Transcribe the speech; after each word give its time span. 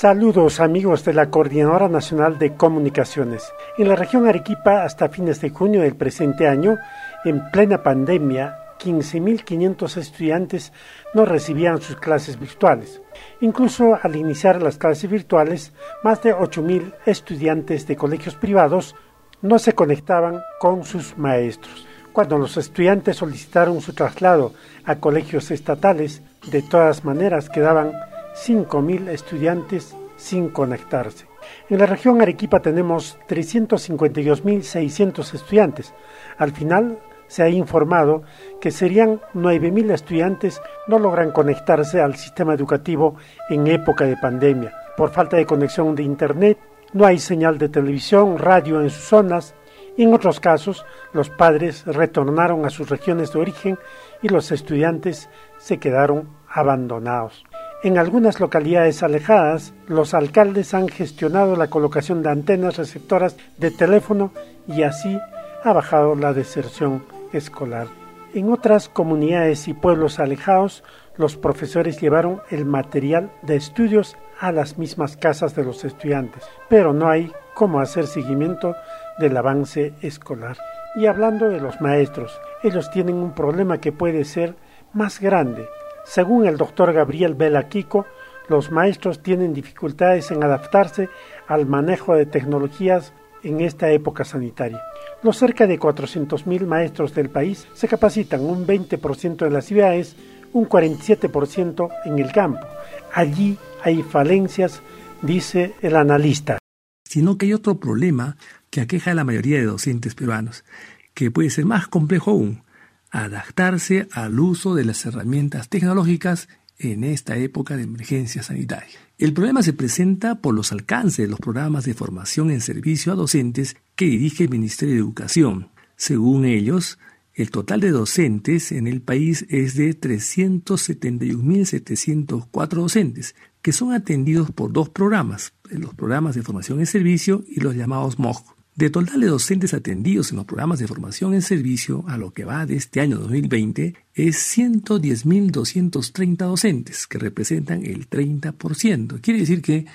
Saludos 0.00 0.60
amigos 0.60 1.04
de 1.04 1.12
la 1.12 1.28
Coordinadora 1.28 1.88
Nacional 1.88 2.38
de 2.38 2.54
Comunicaciones. 2.54 3.52
En 3.78 3.88
la 3.88 3.96
región 3.96 4.28
Arequipa, 4.28 4.84
hasta 4.84 5.08
fines 5.08 5.40
de 5.40 5.50
junio 5.50 5.80
del 5.80 5.96
presente 5.96 6.46
año, 6.46 6.76
en 7.24 7.50
plena 7.50 7.82
pandemia, 7.82 8.76
15.500 8.78 9.96
estudiantes 9.96 10.72
no 11.14 11.24
recibían 11.24 11.80
sus 11.80 11.96
clases 11.96 12.38
virtuales. 12.38 13.02
Incluso 13.40 13.98
al 14.00 14.14
iniciar 14.14 14.62
las 14.62 14.78
clases 14.78 15.10
virtuales, 15.10 15.72
más 16.04 16.22
de 16.22 16.32
8.000 16.32 16.94
estudiantes 17.04 17.88
de 17.88 17.96
colegios 17.96 18.36
privados 18.36 18.94
no 19.42 19.58
se 19.58 19.72
conectaban 19.72 20.42
con 20.60 20.84
sus 20.84 21.18
maestros. 21.18 21.88
Cuando 22.12 22.38
los 22.38 22.56
estudiantes 22.56 23.16
solicitaron 23.16 23.80
su 23.80 23.94
traslado 23.94 24.52
a 24.84 24.94
colegios 25.00 25.50
estatales, 25.50 26.22
de 26.52 26.62
todas 26.62 27.04
maneras 27.04 27.50
quedaban 27.50 27.94
5.000 28.34 29.08
estudiantes 29.08 29.96
sin 30.16 30.50
conectarse. 30.50 31.26
En 31.70 31.78
la 31.78 31.86
región 31.86 32.20
Arequipa 32.20 32.60
tenemos 32.60 33.18
352.600 33.28 35.34
estudiantes. 35.34 35.94
Al 36.36 36.52
final 36.52 36.98
se 37.28 37.42
ha 37.42 37.48
informado 37.48 38.22
que 38.60 38.70
serían 38.70 39.20
9.000 39.34 39.92
estudiantes 39.92 40.60
no 40.88 40.98
logran 40.98 41.30
conectarse 41.30 42.00
al 42.00 42.16
sistema 42.16 42.54
educativo 42.54 43.14
en 43.48 43.66
época 43.68 44.04
de 44.04 44.16
pandemia. 44.16 44.72
Por 44.96 45.10
falta 45.10 45.36
de 45.36 45.46
conexión 45.46 45.94
de 45.94 46.02
Internet, 46.02 46.58
no 46.92 47.04
hay 47.04 47.18
señal 47.18 47.58
de 47.58 47.68
televisión, 47.68 48.38
radio 48.38 48.80
en 48.80 48.90
sus 48.90 49.04
zonas. 49.04 49.54
En 49.96 50.14
otros 50.14 50.40
casos, 50.40 50.84
los 51.12 51.28
padres 51.28 51.84
retornaron 51.86 52.64
a 52.64 52.70
sus 52.70 52.88
regiones 52.88 53.32
de 53.32 53.40
origen 53.40 53.78
y 54.22 54.28
los 54.28 54.50
estudiantes 54.50 55.28
se 55.58 55.78
quedaron 55.78 56.30
abandonados. 56.48 57.44
En 57.80 57.96
algunas 57.96 58.40
localidades 58.40 59.04
alejadas, 59.04 59.72
los 59.86 60.12
alcaldes 60.12 60.74
han 60.74 60.88
gestionado 60.88 61.54
la 61.54 61.68
colocación 61.68 62.24
de 62.24 62.30
antenas 62.30 62.76
receptoras 62.76 63.36
de 63.56 63.70
teléfono 63.70 64.32
y 64.66 64.82
así 64.82 65.16
ha 65.62 65.72
bajado 65.72 66.16
la 66.16 66.32
deserción 66.32 67.04
escolar. 67.32 67.86
En 68.34 68.52
otras 68.52 68.88
comunidades 68.88 69.68
y 69.68 69.74
pueblos 69.74 70.18
alejados, 70.18 70.82
los 71.16 71.36
profesores 71.36 72.00
llevaron 72.00 72.42
el 72.50 72.64
material 72.64 73.30
de 73.42 73.54
estudios 73.54 74.16
a 74.40 74.50
las 74.50 74.76
mismas 74.76 75.16
casas 75.16 75.54
de 75.54 75.62
los 75.62 75.84
estudiantes, 75.84 76.42
pero 76.68 76.92
no 76.92 77.08
hay 77.08 77.30
cómo 77.54 77.78
hacer 77.78 78.08
seguimiento 78.08 78.74
del 79.20 79.36
avance 79.36 79.94
escolar. 80.02 80.56
Y 80.96 81.06
hablando 81.06 81.48
de 81.48 81.60
los 81.60 81.80
maestros, 81.80 82.40
ellos 82.64 82.90
tienen 82.90 83.14
un 83.14 83.34
problema 83.34 83.78
que 83.78 83.92
puede 83.92 84.24
ser 84.24 84.56
más 84.92 85.20
grande 85.20 85.68
según 86.08 86.46
el 86.46 86.56
doctor 86.56 86.92
Gabriel 86.92 87.36
Kiko, 87.68 88.06
los 88.48 88.70
maestros 88.70 89.22
tienen 89.22 89.52
dificultades 89.52 90.30
en 90.30 90.42
adaptarse 90.42 91.10
al 91.46 91.66
manejo 91.66 92.14
de 92.14 92.24
tecnologías 92.24 93.12
en 93.42 93.60
esta 93.60 93.90
época 93.90 94.24
sanitaria. 94.24 94.80
Los 95.22 95.36
cerca 95.36 95.66
de 95.66 95.78
400.000 95.78 96.66
maestros 96.66 97.14
del 97.14 97.28
país 97.28 97.68
se 97.74 97.88
capacitan 97.88 98.40
un 98.40 98.66
20% 98.66 99.46
en 99.46 99.52
las 99.52 99.66
ciudades, 99.66 100.16
un 100.54 100.66
47% 100.66 101.88
en 102.06 102.18
el 102.18 102.32
campo. 102.32 102.66
Allí 103.12 103.58
hay 103.82 104.02
falencias, 104.02 104.80
dice 105.20 105.74
el 105.82 105.94
analista. 105.94 106.58
Sino 107.04 107.36
que 107.36 107.46
hay 107.46 107.52
otro 107.52 107.78
problema 107.78 108.36
que 108.70 108.80
aqueja 108.80 109.10
a 109.10 109.14
la 109.14 109.24
mayoría 109.24 109.58
de 109.58 109.66
docentes 109.66 110.14
peruanos, 110.14 110.64
que 111.12 111.30
puede 111.30 111.50
ser 111.50 111.66
más 111.66 111.86
complejo 111.86 112.30
aún, 112.30 112.62
adaptarse 113.10 114.08
al 114.12 114.38
uso 114.38 114.74
de 114.74 114.84
las 114.84 115.04
herramientas 115.06 115.68
tecnológicas 115.68 116.48
en 116.78 117.04
esta 117.04 117.36
época 117.36 117.76
de 117.76 117.84
emergencia 117.84 118.42
sanitaria. 118.42 118.98
El 119.18 119.32
problema 119.32 119.62
se 119.62 119.72
presenta 119.72 120.34
por 120.36 120.54
los 120.54 120.72
alcances 120.72 121.18
de 121.18 121.28
los 121.28 121.40
programas 121.40 121.84
de 121.84 121.94
formación 121.94 122.50
en 122.50 122.60
servicio 122.60 123.12
a 123.12 123.16
docentes 123.16 123.76
que 123.96 124.06
dirige 124.06 124.44
el 124.44 124.50
Ministerio 124.50 124.94
de 124.94 125.00
Educación. 125.00 125.70
Según 125.96 126.44
ellos, 126.44 126.98
el 127.34 127.50
total 127.50 127.80
de 127.80 127.90
docentes 127.90 128.72
en 128.72 128.86
el 128.86 129.00
país 129.00 129.46
es 129.48 129.74
de 129.74 129.98
371.704 129.98 132.68
docentes, 132.68 133.34
que 133.62 133.72
son 133.72 133.92
atendidos 133.92 134.50
por 134.50 134.72
dos 134.72 134.88
programas, 134.88 135.52
los 135.70 135.94
programas 135.94 136.34
de 136.34 136.42
formación 136.42 136.80
en 136.80 136.86
servicio 136.86 137.44
y 137.48 137.60
los 137.60 137.74
llamados 137.74 138.18
MOOC. 138.18 138.57
De 138.78 138.90
total 138.90 139.20
de 139.20 139.26
docentes 139.26 139.74
atendidos 139.74 140.30
en 140.30 140.36
los 140.36 140.46
programas 140.46 140.78
de 140.78 140.86
formación 140.86 141.34
en 141.34 141.42
servicio 141.42 142.04
a 142.06 142.16
lo 142.16 142.30
que 142.32 142.44
va 142.44 142.64
de 142.64 142.76
este 142.76 143.00
año 143.00 143.18
2020 143.18 143.96
es 144.14 144.56
110.230 144.56 146.36
docentes, 146.36 147.08
que 147.08 147.18
representan 147.18 147.84
el 147.84 148.08
30%. 148.08 149.20
Quiere 149.20 149.40
decir 149.40 149.62
que 149.62 149.86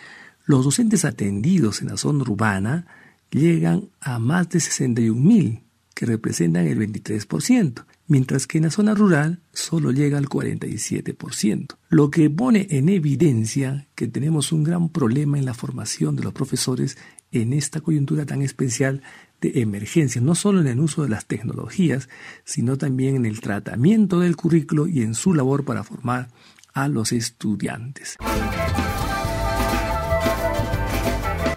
los 0.43 0.65
docentes 0.65 1.05
atendidos 1.05 1.81
en 1.81 1.91
la 1.91 1.95
zona 1.95 2.23
urbana 2.23 2.85
llegan 3.31 3.87
a 4.01 4.19
más 4.19 4.49
de 4.49 4.59
61.000, 4.59 5.61
que 5.95 6.05
representan 6.05 6.67
el 6.67 6.77
23%, 6.77 7.85
mientras 8.07 8.47
que 8.47 8.57
en 8.57 8.65
la 8.65 8.71
zona 8.71 8.93
rural 8.93 9.41
solo 9.53 9.91
llega 9.91 10.17
al 10.17 10.29
47%, 10.29 11.77
lo 11.89 12.11
que 12.11 12.29
pone 12.29 12.67
en 12.69 12.89
evidencia 12.89 13.87
que 13.95 14.07
tenemos 14.07 14.51
un 14.51 14.63
gran 14.63 14.89
problema 14.89 15.37
en 15.37 15.45
la 15.45 15.53
formación 15.53 16.15
de 16.15 16.23
los 16.23 16.33
profesores 16.33 16.97
en 17.31 17.53
esta 17.53 17.81
coyuntura 17.81 18.25
tan 18.25 18.41
especial 18.41 19.01
de 19.41 19.61
emergencia, 19.61 20.21
no 20.21 20.35
solo 20.35 20.61
en 20.61 20.67
el 20.67 20.79
uso 20.79 21.03
de 21.03 21.09
las 21.09 21.25
tecnologías, 21.25 22.07
sino 22.45 22.77
también 22.77 23.15
en 23.15 23.25
el 23.25 23.41
tratamiento 23.41 24.19
del 24.19 24.35
currículo 24.35 24.87
y 24.87 25.01
en 25.01 25.15
su 25.15 25.33
labor 25.33 25.65
para 25.65 25.83
formar 25.83 26.29
a 26.73 26.87
los 26.87 27.11
estudiantes. 27.11 28.17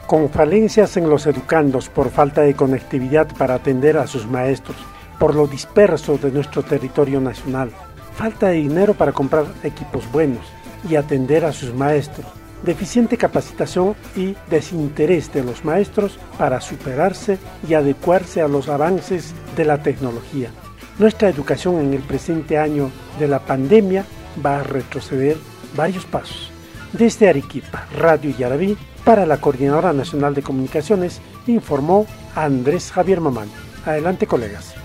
Con 0.06 0.30
falencias 0.30 0.96
en 0.96 1.08
los 1.10 1.26
educandos 1.26 1.88
por 1.88 2.10
falta 2.10 2.42
de 2.42 2.54
conectividad 2.54 3.34
para 3.36 3.54
atender 3.54 3.98
a 3.98 4.06
sus 4.06 4.26
maestros, 4.26 4.76
por 5.18 5.34
lo 5.34 5.46
disperso 5.46 6.18
de 6.18 6.30
nuestro 6.30 6.62
territorio 6.62 7.20
nacional, 7.20 7.70
falta 8.14 8.48
de 8.48 8.54
dinero 8.54 8.94
para 8.94 9.12
comprar 9.12 9.46
equipos 9.62 10.10
buenos 10.10 10.44
y 10.88 10.96
atender 10.96 11.44
a 11.44 11.52
sus 11.52 11.74
maestros, 11.74 12.26
deficiente 12.62 13.16
capacitación 13.16 13.94
y 14.14 14.36
desinterés 14.50 15.32
de 15.32 15.42
los 15.42 15.64
maestros 15.64 16.18
para 16.38 16.60
superarse 16.60 17.38
y 17.68 17.74
adecuarse 17.74 18.40
a 18.40 18.48
los 18.48 18.68
avances 18.68 19.34
de 19.56 19.64
la 19.64 19.82
tecnología. 19.82 20.50
Nuestra 20.98 21.28
educación 21.28 21.78
en 21.80 21.92
el 21.92 22.00
presente 22.00 22.58
año 22.58 22.90
de 23.18 23.28
la 23.28 23.40
pandemia 23.40 24.04
va 24.44 24.60
a 24.60 24.62
retroceder 24.62 25.36
varios 25.76 26.06
pasos. 26.06 26.50
Desde 26.92 27.28
Arequipa, 27.28 27.86
Radio 27.98 28.30
Yarabí, 28.36 28.76
para 29.04 29.26
la 29.26 29.38
Coordinadora 29.38 29.92
Nacional 29.92 30.34
de 30.34 30.42
Comunicaciones, 30.42 31.20
informó 31.46 32.06
Andrés 32.34 32.90
Javier 32.90 33.20
Mamán. 33.20 33.48
Adelante, 33.84 34.26
colegas. 34.26 34.75